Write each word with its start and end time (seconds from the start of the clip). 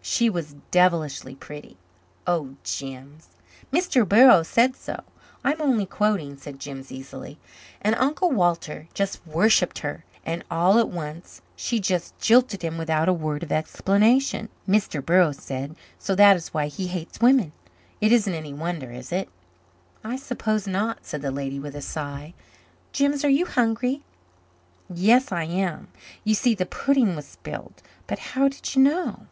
She 0.00 0.30
was 0.30 0.54
devilishly 0.70 1.34
pretty." 1.34 1.76
"Oh, 2.26 2.54
Jims!" 2.64 3.28
"Mr. 3.70 4.08
Burroughs 4.08 4.48
said 4.48 4.76
so. 4.76 5.02
I'm 5.44 5.60
only 5.60 5.84
quoting," 5.84 6.38
said 6.38 6.58
Jims 6.58 6.90
easily. 6.90 7.38
"And 7.82 7.94
Uncle 7.96 8.30
Walter 8.30 8.88
just 8.94 9.20
worshipped 9.26 9.80
her. 9.80 10.06
And 10.24 10.42
all 10.50 10.78
at 10.78 10.88
once 10.88 11.42
she 11.54 11.80
just 11.80 12.18
jilted 12.18 12.62
him 12.62 12.78
without 12.78 13.10
a 13.10 13.12
word 13.12 13.42
of 13.42 13.52
explanation, 13.52 14.48
Mr. 14.66 15.04
Burroughs 15.04 15.36
said. 15.42 15.76
So 15.98 16.14
that 16.14 16.34
is 16.34 16.54
why 16.54 16.68
he 16.68 16.86
hates 16.86 17.20
women. 17.20 17.52
It 18.00 18.10
isn't 18.10 18.32
any 18.34 18.54
wonder, 18.54 18.90
is 18.90 19.12
it?" 19.12 19.28
"I 20.02 20.16
suppose 20.16 20.66
not," 20.66 21.00
said 21.04 21.20
the 21.20 21.30
lady 21.30 21.58
with 21.58 21.76
a 21.76 21.82
sigh. 21.82 22.32
"Jims, 22.92 23.22
are 23.22 23.28
you 23.28 23.44
hungry?" 23.44 24.00
"Yes, 24.88 25.30
I 25.30 25.44
am. 25.44 25.88
You 26.24 26.34
see, 26.34 26.54
the 26.54 26.64
pudding 26.64 27.14
was 27.14 27.26
spilled. 27.26 27.82
But 28.06 28.18
how 28.32 28.48
did 28.48 28.74
you 28.74 28.80
know?" 28.80 29.26